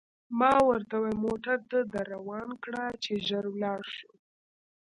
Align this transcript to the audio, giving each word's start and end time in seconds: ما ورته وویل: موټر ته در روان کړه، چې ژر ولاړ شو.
ما 0.39 0.53
ورته 0.67 0.93
وویل: 0.97 1.15
موټر 1.25 1.57
ته 1.71 1.79
در 1.93 2.05
روان 2.15 2.49
کړه، 2.63 2.85
چې 3.03 3.11
ژر 3.27 3.45
ولاړ 3.51 3.81
شو. 3.95 4.11